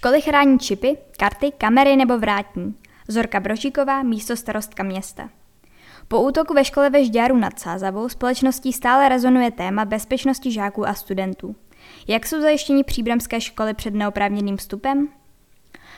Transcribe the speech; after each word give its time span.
Školy 0.00 0.20
chrání 0.20 0.58
čipy, 0.58 0.96
karty, 1.18 1.52
kamery 1.58 1.96
nebo 1.96 2.18
vrátní. 2.18 2.74
Zorka 3.08 3.40
Brožíková, 3.40 4.02
místo 4.02 4.36
starostka 4.36 4.82
města. 4.82 5.30
Po 6.08 6.22
útoku 6.22 6.54
ve 6.54 6.64
škole 6.64 6.90
ve 6.90 7.04
Žďáru 7.04 7.36
nad 7.36 7.58
Sázavou 7.58 8.08
společností 8.08 8.72
stále 8.72 9.08
rezonuje 9.08 9.50
téma 9.50 9.84
bezpečnosti 9.84 10.52
žáků 10.52 10.88
a 10.88 10.94
studentů. 10.94 11.56
Jak 12.08 12.26
jsou 12.26 12.40
zajištěni 12.40 12.84
příbramské 12.84 13.40
školy 13.40 13.74
před 13.74 13.94
neoprávněným 13.94 14.56
vstupem? 14.56 15.08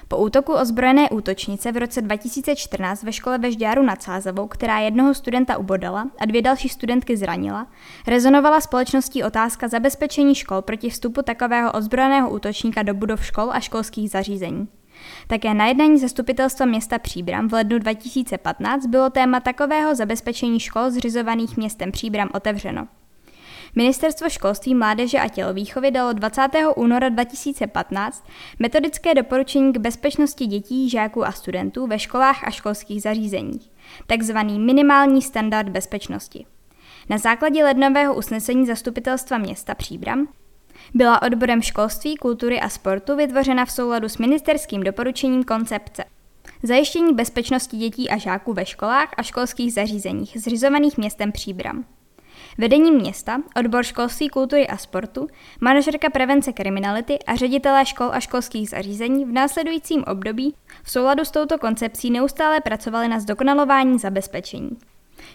Po 0.09 0.17
útoku 0.17 0.53
ozbrojené 0.53 1.11
útočnice 1.11 1.73
v 1.73 1.77
roce 1.77 2.03
2014 2.03 3.03
ve 3.03 3.13
škole 3.13 3.39
ve 3.39 3.53
Žďáru 3.53 3.83
nad 3.83 4.03
Sázavou, 4.03 4.49
která 4.49 4.79
jednoho 4.79 5.15
studenta 5.15 5.59
ubodala 5.59 6.11
a 6.21 6.27
dvě 6.27 6.43
další 6.43 6.69
studentky 6.69 7.17
zranila, 7.17 7.67
rezonovala 8.07 8.61
společností 8.61 9.25
otázka 9.25 9.69
zabezpečení 9.69 10.35
škol 10.35 10.63
proti 10.63 10.91
vstupu 10.91 11.23
takového 11.23 11.73
ozbrojeného 11.73 12.31
útočníka 12.31 12.83
do 12.83 12.95
budov 12.95 13.25
škol 13.25 13.51
a 13.53 13.61
školských 13.61 14.11
zařízení. 14.11 14.69
Také 15.27 15.55
na 15.55 15.67
jednání 15.67 15.99
zastupitelstva 15.99 16.67
města 16.67 16.99
Příbram 16.99 17.49
v 17.49 17.53
lednu 17.53 17.79
2015 17.79 18.87
bylo 18.87 19.11
téma 19.11 19.41
takového 19.41 19.95
zabezpečení 19.95 20.61
škol 20.61 20.91
zřizovaných 20.91 21.57
městem 21.57 21.93
Příbram 21.93 22.29
otevřeno. 22.35 22.89
Ministerstvo 23.75 24.29
školství, 24.29 24.75
mládeže 24.75 25.19
a 25.19 25.29
tělovýchovy 25.29 25.91
dalo 25.91 26.13
20. 26.13 26.43
února 26.77 27.09
2015 27.09 28.27
metodické 28.59 29.15
doporučení 29.15 29.73
k 29.73 29.79
bezpečnosti 29.79 30.47
dětí, 30.47 30.91
žáků 30.91 31.27
a 31.27 31.33
studentů 31.33 31.87
ve 31.87 31.99
školách 31.99 32.45
a 32.45 32.51
školských 32.51 33.03
zařízeních, 33.03 33.71
takzvaný 34.07 34.59
minimální 34.59 35.23
standard 35.23 35.69
bezpečnosti. 35.69 36.47
Na 37.09 37.19
základě 37.19 37.65
lednového 37.65 38.15
usnesení 38.15 38.67
zastupitelstva 38.67 39.39
města 39.39 39.75
Příbram 39.75 40.29
byla 40.95 41.23
odborem 41.23 41.63
školství, 41.63 42.17
kultury 42.17 42.61
a 42.61 42.69
sportu 42.69 43.17
vytvořena 43.17 43.65
v 43.65 43.73
souladu 43.73 44.09
s 44.09 44.19
ministerským 44.19 44.83
doporučením 44.83 45.45
koncepce 45.45 46.05
zajištění 46.63 47.15
bezpečnosti 47.15 47.77
dětí 47.77 48.11
a 48.11 48.17
žáků 48.17 48.53
ve 48.53 48.67
školách 48.67 49.09
a 49.17 49.23
školských 49.23 49.73
zařízeních 49.73 50.37
zřizovaných 50.41 50.99
městem 50.99 51.33
Příbram. 51.33 51.85
Vedení 52.59 52.93
města, 52.93 53.43
odbor 53.57 53.85
školství, 53.85 54.29
kultury 54.29 54.69
a 54.69 54.77
sportu, 54.77 55.29
manažerka 55.61 56.11
prevence 56.11 56.53
kriminality 56.53 57.19
a 57.27 57.37
ředitelé 57.37 57.87
škol 57.87 58.11
a 58.13 58.21
školských 58.21 58.69
zařízení 58.69 59.25
v 59.25 59.33
následujícím 59.33 60.05
období 60.05 60.55
v 60.83 60.91
souladu 60.91 61.25
s 61.25 61.31
touto 61.31 61.59
koncepcí 61.59 62.11
neustále 62.11 62.61
pracovali 62.61 63.09
na 63.09 63.21
zdokonalování 63.21 63.99
zabezpečení. 63.99 64.77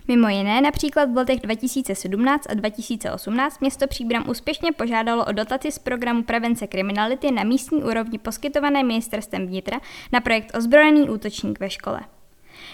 Mimo 0.08 0.30
jiné 0.30 0.62
například 0.62 1.12
v 1.12 1.18
letech 1.18 1.40
2017 1.40 2.46
a 2.50 2.54
2018 2.54 3.62
město 3.62 3.88
Příbram 3.88 4.30
úspěšně 4.30 4.72
požádalo 4.72 5.26
o 5.26 5.32
dotaci 5.32 5.72
z 5.72 5.80
programu 5.80 6.24
prevence 6.24 6.68
kriminality 6.68 7.32
na 7.32 7.44
místní 7.44 7.84
úrovni 7.84 8.18
poskytované 8.18 8.84
ministerstvem 8.84 9.48
vnitra 9.48 9.80
na 10.12 10.22
projekt 10.22 10.58
Ozbrojený 10.58 11.10
útočník 11.10 11.60
ve 11.60 11.70
škole. 11.70 12.00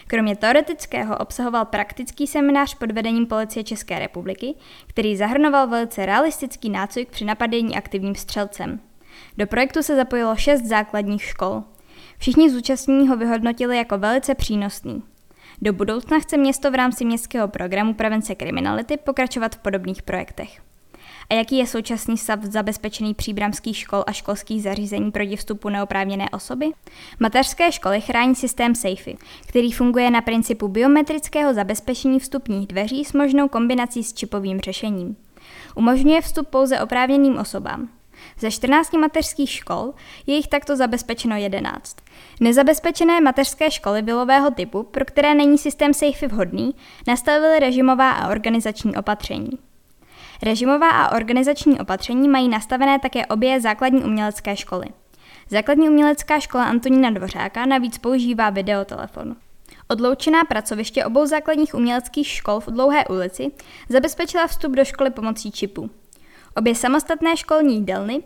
Kromě 0.08 0.36
teoretického 0.36 1.18
obsahoval 1.18 1.66
praktický 1.66 2.28
seminář 2.28 2.76
pod 2.76 2.92
vedením 2.92 3.26
Policie 3.26 3.64
České 3.64 4.00
republiky, 4.00 4.56
který 4.88 5.18
zahrnoval 5.18 5.68
velice 5.68 6.06
realistický 6.06 6.70
nácvik 6.70 7.10
při 7.10 7.26
napadení 7.26 7.78
aktivním 7.78 8.16
střelcem. 8.16 8.80
Do 9.38 9.48
projektu 9.48 9.84
se 9.84 9.96
zapojilo 9.96 10.36
šest 10.36 10.66
základních 10.66 11.24
škol. 11.24 11.64
Všichni 12.18 12.50
zúčastnění 12.50 13.08
ho 13.08 13.18
vyhodnotili 13.18 13.78
jako 13.78 13.98
velice 13.98 14.36
přínosný. 14.36 15.04
Do 15.62 15.74
budoucna 15.74 16.20
chce 16.20 16.38
město 16.38 16.72
v 16.72 16.76
rámci 16.76 17.06
městského 17.06 17.48
programu 17.48 17.94
prevence 17.94 18.36
kriminality 18.36 18.98
pokračovat 18.98 19.56
v 19.56 19.60
podobných 19.60 20.02
projektech. 20.02 20.62
A 21.30 21.34
jaký 21.34 21.58
je 21.58 21.68
současný 21.68 22.18
stav 22.18 22.44
zabezpečený 22.44 23.14
příbramských 23.14 23.78
škol 23.78 24.04
a 24.08 24.12
školských 24.12 24.64
zařízení 24.64 25.12
proti 25.12 25.36
vstupu 25.36 25.70
neoprávněné 25.70 26.30
osoby? 26.30 26.72
Mateřské 27.20 27.72
školy 27.72 28.02
chrání 28.02 28.36
systém 28.36 28.76
SAFE, 28.76 29.12
který 29.48 29.72
funguje 29.72 30.12
na 30.12 30.22
principu 30.22 30.68
biometrického 30.68 31.54
zabezpečení 31.54 32.20
vstupních 32.20 32.68
dveří 32.68 33.06
s 33.06 33.14
možnou 33.14 33.48
kombinací 33.48 34.04
s 34.04 34.14
čipovým 34.14 34.60
řešením. 34.60 35.16
Umožňuje 35.76 36.22
vstup 36.22 36.48
pouze 36.48 36.80
oprávněným 36.80 37.38
osobám. 37.38 37.90
Ze 38.40 38.52
14 38.52 38.94
mateřských 38.94 39.50
škol 39.50 39.94
je 40.28 40.36
jich 40.36 40.48
takto 40.48 40.76
zabezpečeno 40.76 41.36
11. 41.36 41.98
Nezabezpečené 42.40 43.22
mateřské 43.22 43.72
školy 43.72 44.02
vilového 44.02 44.52
typu, 44.52 44.84
pro 44.84 45.06
které 45.06 45.36
není 45.36 45.58
systém 45.58 45.94
SAFE 45.94 46.28
vhodný, 46.28 46.76
nastavily 47.08 47.60
režimová 47.60 48.12
a 48.12 48.32
organizační 48.32 48.96
opatření. 48.96 49.50
Režimová 50.42 50.90
a 50.90 51.16
organizační 51.16 51.80
opatření 51.80 52.28
mají 52.30 52.50
nastavené 52.50 53.00
také 53.00 53.26
obě 53.26 53.62
základní 53.62 54.04
umělecké 54.04 54.56
školy. 54.56 54.86
Základní 55.50 55.90
umělecká 55.90 56.40
škola 56.40 56.64
Antonína 56.64 57.10
Dvořáka 57.10 57.66
navíc 57.66 57.98
používá 57.98 58.50
videotelefon. 58.50 59.36
Odloučená 59.88 60.44
pracoviště 60.44 61.06
obou 61.06 61.26
základních 61.26 61.76
uměleckých 61.76 62.28
škol 62.28 62.60
v 62.60 62.68
Dlouhé 62.68 63.06
ulici 63.06 63.52
zabezpečila 63.90 64.48
vstup 64.48 64.72
do 64.72 64.86
školy 64.86 65.10
pomocí 65.10 65.52
čipu. 65.52 65.90
Obě 66.56 66.76
samostatné 66.76 67.38
školní 67.38 67.76
jídelny 67.76 68.24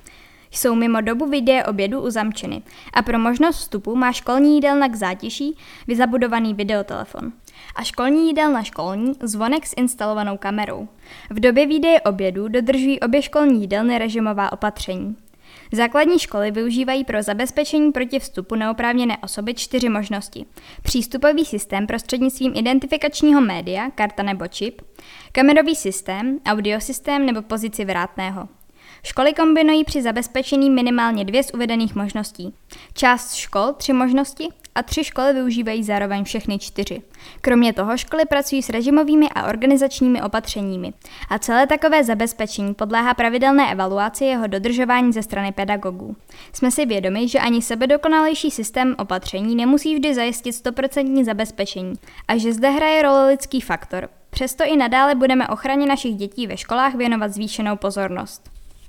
jsou 0.51 0.75
mimo 0.75 1.01
dobu 1.01 1.25
videa 1.25 1.68
obědu 1.68 2.01
uzamčeny 2.01 2.62
a 2.94 3.01
pro 3.01 3.19
možnost 3.19 3.57
vstupu 3.57 3.95
má 3.95 4.12
školní 4.12 4.56
jídelna 4.56 4.88
k 4.88 4.95
zátiší 4.95 5.57
vyzabudovaný 5.88 6.53
videotelefon 6.53 7.31
a 7.75 7.84
školní 7.84 8.28
jídelna 8.28 8.63
školní 8.63 9.13
zvonek 9.22 9.68
s 9.68 9.73
instalovanou 9.78 10.38
kamerou. 10.38 10.88
V 11.29 11.40
době 11.40 11.66
výdeje 11.66 12.01
obědu 12.01 12.47
dodržují 12.47 13.00
obě 13.00 13.22
školní 13.22 13.62
jídelny 13.62 13.97
režimová 13.97 14.51
opatření. 14.51 15.16
Základní 15.73 16.19
školy 16.19 16.51
využívají 16.51 17.03
pro 17.03 17.23
zabezpečení 17.23 17.91
proti 17.91 18.19
vstupu 18.19 18.56
neoprávněné 18.56 19.18
osoby 19.18 19.53
čtyři 19.53 19.90
možnosti. 19.90 20.45
Přístupový 20.84 21.45
systém 21.45 21.88
prostřednictvím 21.88 22.53
identifikačního 22.56 23.41
média, 23.41 23.89
karta 23.95 24.24
nebo 24.24 24.47
čip, 24.47 24.81
kamerový 25.31 25.75
systém, 25.75 26.39
audiosystém 26.45 27.25
nebo 27.25 27.41
pozici 27.41 27.85
vrátného. 27.85 28.47
Školy 29.03 29.34
kombinují 29.34 29.84
při 29.84 30.01
zabezpečení 30.01 30.69
minimálně 30.69 31.25
dvě 31.25 31.44
z 31.44 31.51
uvedených 31.53 31.95
možností. 31.95 32.53
Část 32.94 33.34
škol 33.34 33.74
tři 33.78 33.94
možnosti 33.94 34.47
a 34.78 34.84
tři 34.84 35.04
školy 35.04 35.34
využívají 35.34 35.84
zároveň 35.84 36.24
všechny 36.24 36.60
čtyři. 36.60 37.02
Kromě 37.42 37.74
toho 37.74 37.98
školy 37.98 38.26
pracují 38.26 38.62
s 38.64 38.70
režimovými 38.70 39.30
a 39.36 39.48
organizačními 39.48 40.22
opatřeními 40.22 40.94
a 41.30 41.40
celé 41.40 41.68
takové 41.68 42.04
zabezpečení 42.04 42.74
podléhá 42.74 43.14
pravidelné 43.14 43.72
evaluaci 43.72 44.26
jeho 44.26 44.48
dodržování 44.48 45.14
ze 45.14 45.24
strany 45.24 45.52
pedagogů. 45.52 46.16
Jsme 46.54 46.72
si 46.72 46.86
vědomi, 46.86 47.28
že 47.28 47.40
ani 47.40 47.62
sebedokonalejší 47.62 48.52
systém 48.52 48.96
opatření 48.98 49.56
nemusí 49.56 49.96
vždy 49.96 50.16
zajistit 50.16 50.52
100% 50.52 51.24
zabezpečení 51.24 51.94
a 52.28 52.38
že 52.38 52.54
zde 52.54 52.70
hraje 52.70 53.02
roli 53.02 53.28
lidský 53.28 53.62
faktor. 53.62 54.10
Přesto 54.30 54.64
i 54.64 54.78
nadále 54.78 55.16
budeme 55.16 55.48
ochraně 55.48 55.86
našich 55.86 56.16
dětí 56.16 56.48
ve 56.48 56.58
školách 56.58 56.96
věnovat 56.96 57.34
zvýšenou 57.34 57.76
pozornost. 57.76 58.56